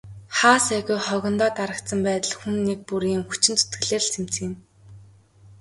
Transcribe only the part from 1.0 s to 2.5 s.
хогондоо дарагдсан байдал